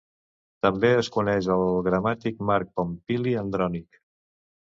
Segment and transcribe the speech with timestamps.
[0.65, 4.01] També es coneix al gramàtic Marc Pompili Andrònic.